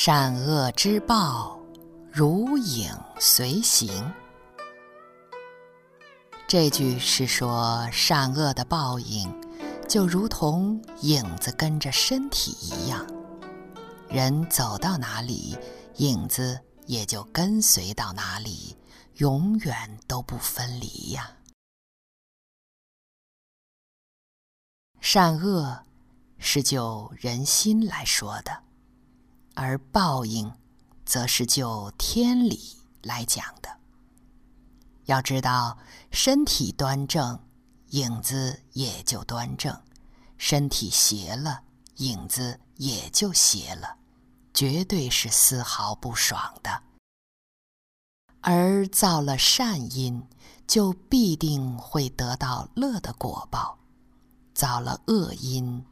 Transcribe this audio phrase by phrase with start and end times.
[0.00, 1.58] 善恶之报，
[2.08, 3.90] 如影随形。
[6.46, 9.28] 这句是说，善恶的报应，
[9.88, 13.04] 就如同影子跟着身体一样，
[14.08, 15.58] 人走到哪里，
[15.96, 18.76] 影子也就跟随到哪里，
[19.14, 21.28] 永远都不分离呀。
[25.00, 25.84] 善恶
[26.38, 28.67] 是就人心来说的。
[29.60, 30.52] 而报应，
[31.04, 32.60] 则是就天理
[33.02, 33.68] 来讲的。
[35.06, 35.76] 要知道，
[36.12, 37.36] 身体端正，
[37.88, 39.74] 影子也就端正；
[40.36, 41.60] 身体邪了，
[41.96, 43.96] 影子也就邪了，
[44.54, 46.80] 绝对是丝毫不爽的。
[48.40, 50.24] 而造了善因，
[50.68, 53.76] 就必定会得到乐的果报；
[54.54, 55.84] 造了恶因，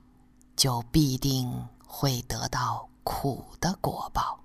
[0.55, 2.89] 就必定会得到。
[3.07, 4.43] 苦的果报，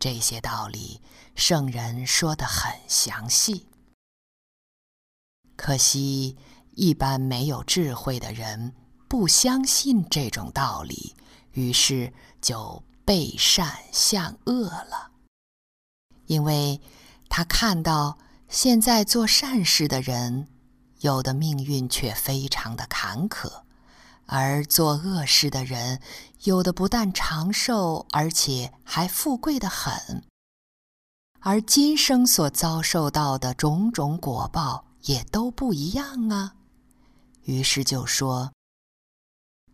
[0.00, 1.00] 这些道理
[1.36, 3.68] 圣人说得很详细。
[5.54, 6.36] 可惜
[6.72, 8.74] 一般没有智慧的人
[9.08, 11.14] 不相信这种道理，
[11.52, 15.12] 于是就背善向恶了。
[16.26, 16.80] 因为
[17.28, 20.48] 他看到现在做善事的人，
[21.02, 23.62] 有的命运却非常的坎坷。
[24.32, 26.00] 而做恶事的人，
[26.44, 30.24] 有的不但长寿，而且还富贵的很。
[31.40, 36.54] 而今生所遭受到的种种果报也都不一样啊。
[37.42, 38.52] 于是就说：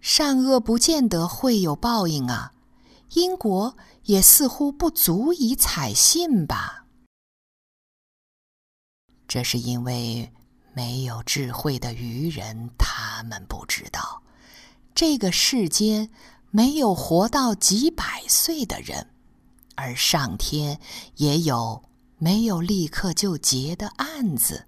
[0.00, 2.54] 善恶不见得会有报应啊，
[3.10, 6.86] 因果也似乎不足以采信吧。
[9.28, 10.32] 这是因为
[10.72, 14.22] 没有智慧的愚人，他们不知道。
[14.96, 16.08] 这个世间
[16.50, 19.10] 没有活到几百岁的人，
[19.74, 20.80] 而上天
[21.16, 21.84] 也有
[22.16, 24.66] 没有立刻就结的案子。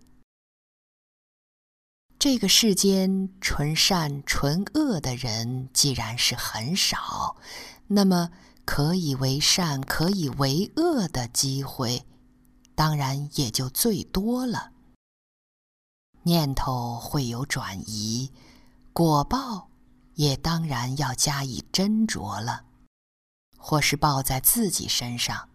[2.18, 7.36] 这个世间纯善纯恶的人既然是很少，
[7.86, 8.30] 那么
[8.66, 12.04] 可以为善可以为恶的机会，
[12.74, 14.72] 当然也就最多了。
[16.24, 18.30] 念头会有转移，
[18.92, 19.67] 果报。
[20.18, 22.64] 也当然要加以斟酌了，
[23.56, 25.48] 或是报在自己身上，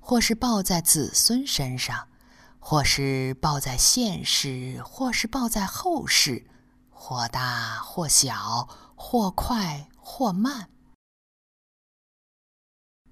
[0.00, 2.08] 或是报在子孙身上，
[2.58, 6.44] 或是报在现世，或是报在后世，
[6.90, 10.68] 或大或小，或快或慢。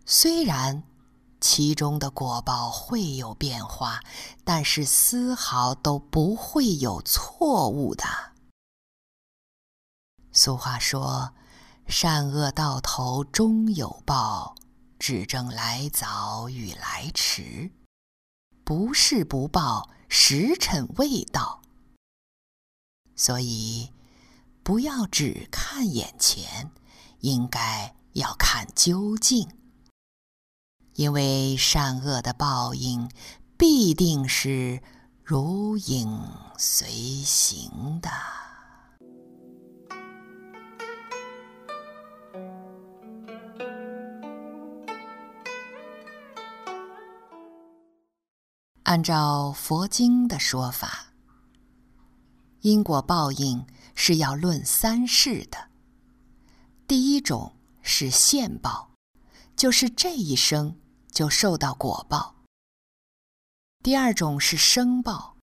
[0.05, 0.83] 虽然
[1.41, 4.01] 其中的果报会有变化，
[4.43, 8.05] 但是丝毫都不会有错误的。
[10.39, 11.35] 俗话说
[11.89, 14.55] ：“善恶到头终有报，
[14.97, 17.73] 只争来早与来迟。
[18.63, 21.61] 不是不报，时辰未到。”
[23.17, 23.93] 所以，
[24.63, 26.71] 不要只看眼前，
[27.19, 29.49] 应该要看究竟。
[30.95, 33.11] 因为善恶的报应，
[33.57, 34.81] 必定是
[35.25, 36.17] 如影
[36.57, 36.89] 随
[37.25, 38.09] 形的。
[48.89, 51.13] 按照佛经的说法，
[52.63, 55.69] 因果报应是要论三世的。
[56.87, 58.93] 第一种是现报，
[59.55, 60.75] 就是这一生
[61.11, 62.37] 就受到果报；
[63.85, 65.37] 第二种是生报，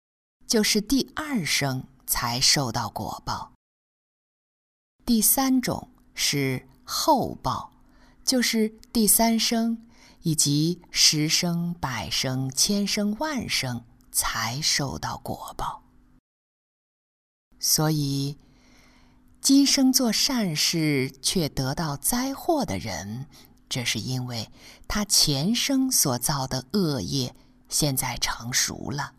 [0.47, 3.51] 就是第二生才受到果报；
[5.05, 7.72] 第三种是后报，
[8.25, 9.87] 就是第三生。
[10.25, 15.83] 以及十生、百生、千生、万生才受到果报，
[17.59, 18.39] 所以
[19.41, 23.27] 今生做善事却得到灾祸的人，
[23.69, 24.49] 这是因为
[24.87, 27.35] 他前生所造的恶业
[27.69, 29.15] 现在成熟了；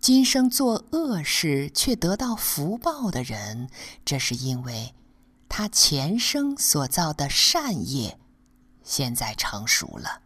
[0.00, 3.70] 今生做恶事却得到福报的人，
[4.04, 4.92] 这是因为
[5.58, 8.20] 他前生所造的善业。
[8.84, 10.22] 现在成熟了，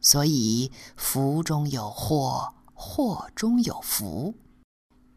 [0.00, 4.34] 所以福中有祸，祸中有福。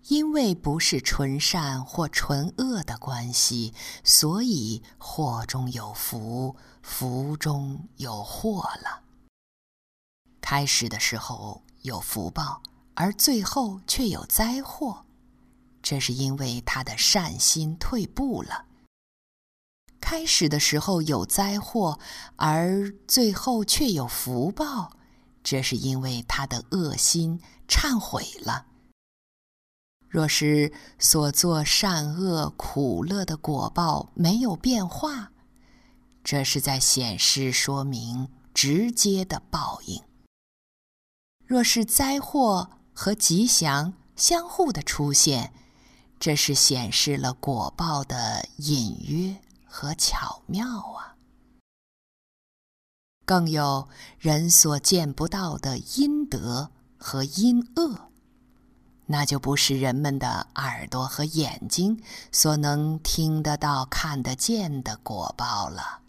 [0.04, 3.74] 因为不是纯善或纯恶的关系，
[4.04, 9.02] 所以祸中有福，福中有祸了。
[10.42, 12.62] 开始的时候有福报，
[12.94, 15.08] 而最后却有灾祸，
[15.82, 18.66] 这是因为他的善心退步了。
[20.06, 21.98] 开始的时候有灾祸，
[22.36, 24.92] 而最后却有福报，
[25.44, 28.68] 这是因为他的恶心忏悔了。
[30.08, 35.32] 若是所作善恶苦乐的果报没有变化，
[36.24, 40.04] 这是在显示说明直接的报应。
[41.48, 45.52] 若是灾祸和吉祥相互的出现，
[46.20, 49.36] 这是显示了果报的隐约
[49.76, 51.18] 和巧妙啊。
[53.26, 58.12] 更有人所见不到的阴德和阴恶。
[59.08, 62.02] 那就不是人们的耳朵和眼睛
[62.32, 66.02] 所能听得到、看得见的果报了。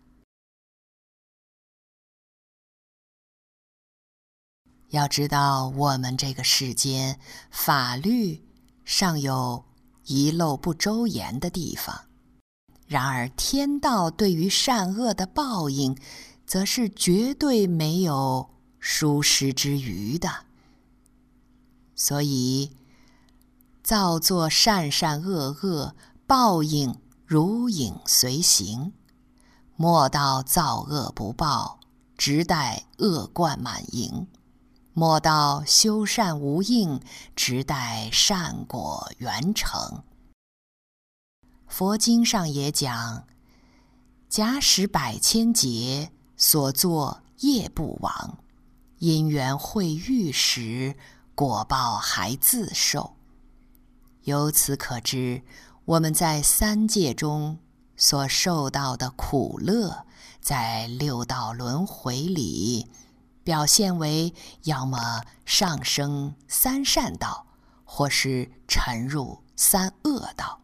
[4.91, 7.19] 要知道，我们这个世间
[7.51, 8.47] 法律
[8.85, 9.65] 尚有
[10.05, 12.06] 遗漏不周延的地方，
[12.87, 15.97] 然而天道对于善恶的报应，
[16.47, 18.51] 则是绝对没有
[18.81, 20.31] 疏失之虞的。
[21.95, 22.73] 所以。
[23.83, 25.95] 造作善善恶恶，
[26.27, 28.93] 报应如影随形。
[29.77, 31.79] 莫道造恶不报，
[32.19, 34.27] 直待恶贯满盈；
[34.93, 37.01] 莫道修善无应，
[37.37, 40.03] 直待善果圆成。
[41.67, 43.27] 佛经上也讲：
[44.29, 48.39] 假使百千劫所作业不亡，
[48.99, 50.97] 因缘会遇时，
[51.35, 53.17] 果报还自受。
[54.23, 55.43] 由此可知，
[55.85, 57.59] 我们在三界中
[57.97, 60.07] 所受到的苦乐，
[60.41, 62.91] 在六道轮回里，
[63.45, 67.47] 表现为要么上升三善道，
[67.85, 70.61] 或是沉入三恶道。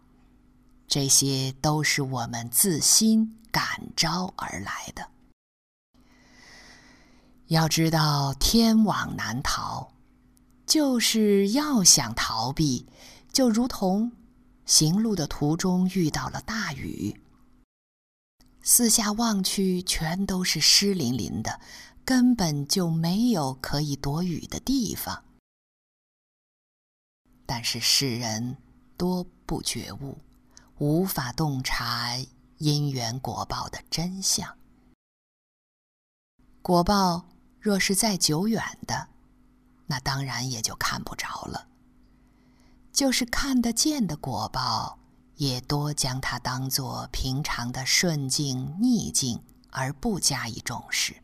[0.93, 3.65] 这些都是我们自心感
[3.97, 5.09] 召而来的。
[7.47, 9.91] 要知道，天网难逃，
[10.67, 12.87] 就是要想逃避。
[13.33, 14.13] 就如同
[14.67, 17.19] 行路的途中遇到了大雨，
[18.61, 21.59] 四下望去全都是湿淋淋的，
[22.05, 25.25] 根本就没有可以躲雨的地方。
[27.47, 28.59] 但是世人
[28.99, 30.19] 多不觉悟，
[30.83, 32.17] 无法洞察
[32.59, 34.59] 因缘果报的真相。
[36.61, 37.25] 果报
[37.61, 39.07] 若是再久远的，
[39.87, 41.69] 那当然也就看不着了。
[42.93, 44.99] 就是看得见的果报，
[45.37, 49.41] 也多将它当作平常的顺境逆境，
[49.71, 51.23] 而不加以重视。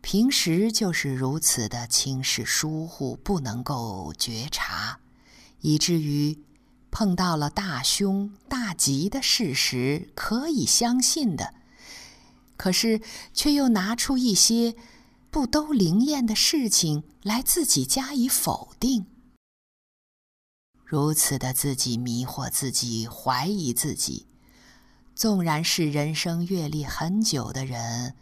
[0.00, 4.98] 平时就是如此的轻视疏忽，不能够觉察，
[5.60, 6.44] 以至于
[6.98, 11.52] 碰到了大凶大吉的事实，可以相信的，
[12.56, 13.02] 可是
[13.34, 14.74] 却又拿出一些
[15.30, 19.04] 不都灵验的事情来自己加以否定。
[20.86, 24.26] 如此的自己迷惑自己，怀疑自己，
[25.14, 28.14] 纵然是人生阅历很久的人，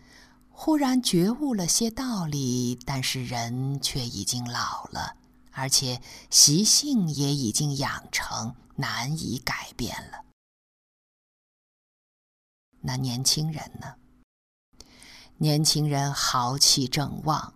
[0.50, 5.14] 忽然觉悟了些道理，但是人却已经老了，
[5.52, 10.24] 而且习性也已经养成，难以改变了。
[12.80, 13.96] 那年轻人呢？
[15.38, 17.54] 年轻人豪气正旺，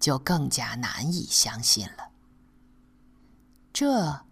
[0.00, 2.10] 就更加难以相信了。
[3.72, 4.24] 这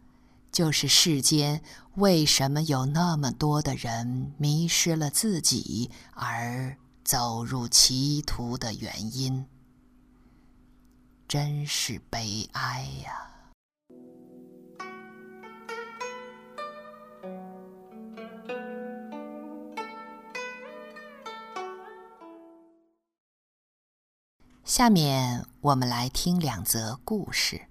[0.51, 1.63] 就是世间
[1.95, 9.47] 为什么有那么多的人迷失了自己而走入歧途的原因，
[11.29, 13.30] 真是悲哀呀！
[24.71, 27.67] 下面我们来听两则故事。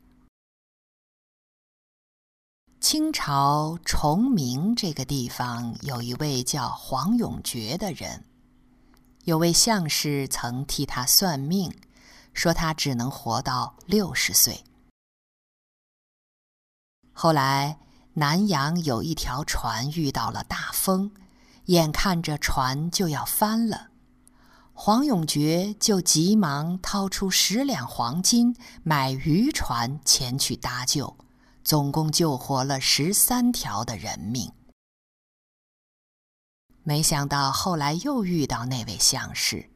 [2.82, 8.26] 清朝崇明这个地方有一位叫黄永觉的人，
[9.24, 11.74] 有位相士曾替他算命，
[12.34, 14.66] 说他只能活到六十岁。
[17.14, 17.80] 后来
[18.16, 21.14] 南洋有一条船遇到了大风，
[21.68, 23.88] 眼看着船就要翻了，
[24.82, 31.18] 黄永觉就急忙掏出十两黄金买渔船前去搭救。
[31.66, 34.54] 总共救活了十三条的人命。
[36.84, 39.70] 没想到后来又遇到那位相士，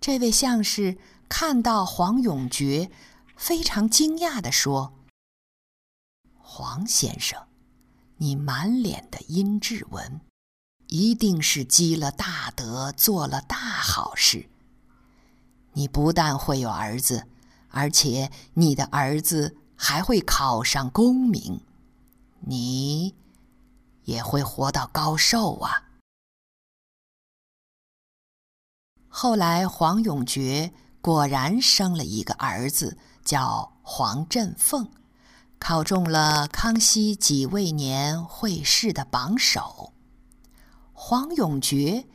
[0.00, 2.90] 这位相士看到黄永觉，
[3.36, 4.92] 非常惊讶地说
[6.42, 7.46] ：“黄先生，
[8.16, 10.20] 你满脸的阴质纹，
[10.88, 14.48] 一定是积了大德，做了大好事。
[15.72, 17.26] 你不但会有儿子，
[17.68, 21.60] 而且你的儿子还会考上功名，
[22.40, 23.14] 你
[24.04, 25.82] 也会活到高寿啊。
[29.08, 34.88] 后来，黄永觉果然生了一个儿子，叫黄振凤，
[35.58, 39.92] 考中了康熙己未年会试的榜首。
[40.98, 42.06] 黄永觉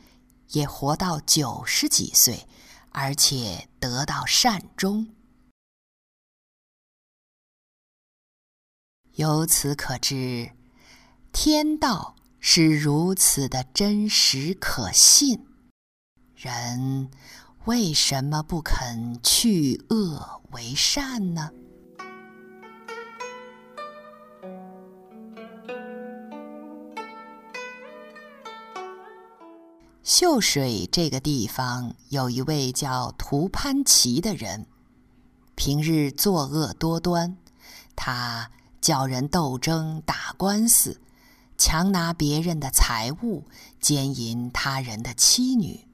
[0.48, 2.48] 也活到九十几岁，
[2.90, 5.14] 而且得到善终。
[9.12, 10.50] 由此可知，
[11.32, 15.46] 天道是如此的真实可信。
[16.34, 17.08] 人
[17.66, 21.52] 为什么不肯去恶为善呢？
[30.14, 34.66] 秀水这个地方有一位叫涂潘奇的人，
[35.54, 37.38] 平日作恶多端，
[37.96, 38.50] 他
[38.82, 41.00] 叫人斗争、打官司，
[41.56, 43.44] 强拿别人的财物，
[43.80, 45.88] 奸淫他人的妻女。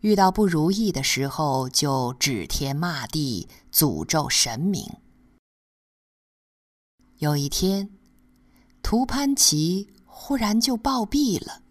[0.00, 4.84] 遇到不如意的时候，就指天骂地，诅咒神明。
[7.18, 7.88] 有一天，
[8.82, 11.62] 涂潘奇忽然就暴毙了。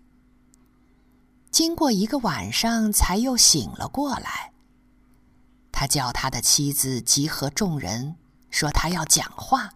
[1.52, 4.52] 经过一个晚上，才又醒了过来。
[5.72, 8.16] 他叫他的妻子集合众人，
[8.50, 9.74] 说他要讲话。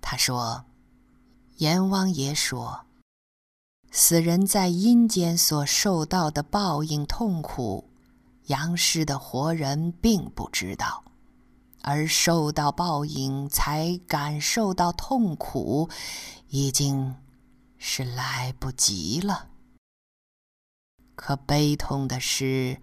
[0.00, 0.64] 他说
[1.58, 2.86] ：“阎王爷说。”
[3.90, 7.88] 死人在阴间所受到的报应痛苦，
[8.46, 11.02] 阳世的活人并不知道，
[11.82, 15.88] 而受到报应才感受到痛苦，
[16.48, 17.16] 已经
[17.78, 19.48] 是来不及了。
[21.18, 22.80] 可悲痛的是，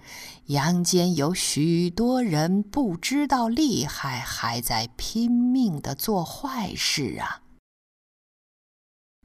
[0.47, 7.43] 阳间有许多人不知道厉害，还在拼命地做坏事啊！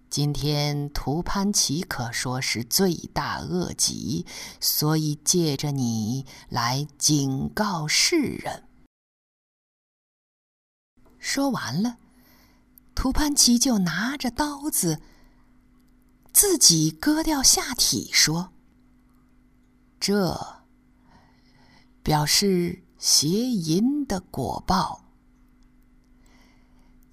[0.08, 4.24] 今天涂潘奇可说是罪大恶极，
[4.60, 8.68] 所以借着你来警告世人。
[11.18, 11.98] 说完了，
[12.94, 15.02] 涂潘奇就拿着刀子，
[16.32, 18.52] 自己割掉下体，说
[20.00, 20.64] ：“这
[22.02, 25.04] 表示邪淫的果报。”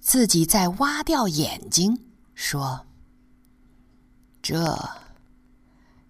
[0.00, 2.86] 自己在挖掉眼睛，说。
[4.40, 4.78] 这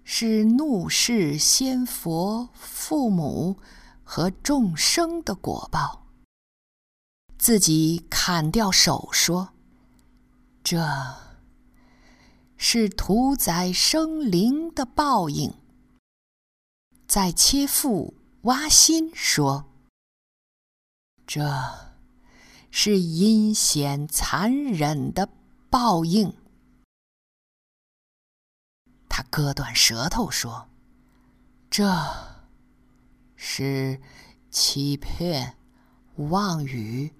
[0.05, 3.59] 是怒视仙佛、父母
[4.05, 6.07] 和众生的果报。
[7.37, 9.49] 自己砍掉手，说
[10.63, 10.87] ：“这
[12.57, 15.53] 是屠宰生灵的报应。”
[17.09, 18.13] 在切腹
[18.43, 19.65] 挖心，说
[21.27, 21.43] ：“这
[22.71, 25.27] 是阴险残忍的
[25.71, 26.37] 报应。”
[29.09, 30.69] 他割断舌头说
[31.71, 31.91] ：“这
[33.37, 34.03] 是
[34.51, 35.57] 欺骗、
[36.17, 37.15] 妄语、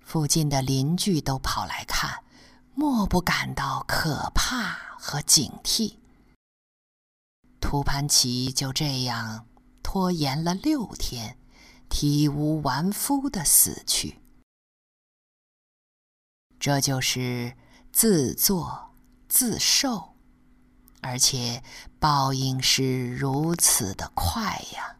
[0.00, 2.23] 附近的邻居都跑来看，
[2.74, 5.96] 莫不感到可怕和警惕。
[7.60, 9.46] 图潘祺就这样
[9.82, 11.38] 拖延了六天，
[11.88, 14.20] 体无完肤地死去。
[16.58, 17.56] 这就是
[17.92, 18.94] 自作
[19.28, 20.16] 自受，
[21.00, 21.62] 而且
[21.98, 24.93] 报应是如此的快呀！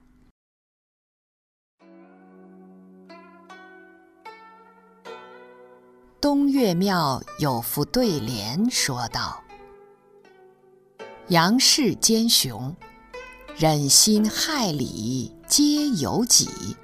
[6.24, 9.42] 东岳庙有副对联说道
[11.28, 12.74] ：“杨氏奸雄，
[13.58, 16.74] 忍心害理皆有己。”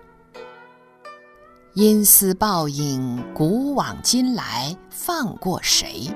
[1.73, 6.15] 因私报应，古往今来放过谁？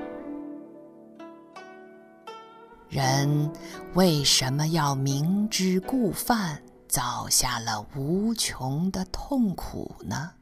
[2.87, 3.51] 人
[3.95, 10.33] 为什么要明知故犯，造下了无穷的痛苦呢？